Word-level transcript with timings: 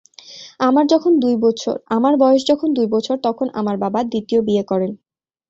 আমার 0.59 0.85
বয়স 2.21 2.41
যখন 2.51 2.69
দুই 2.75 2.87
বছর, 2.93 3.15
তখন 3.23 3.47
আমার 3.59 3.75
বাবা 3.83 3.99
দ্বিতীয় 4.11 4.39
বিয়ে 4.47 4.63
করেন। 4.63 4.91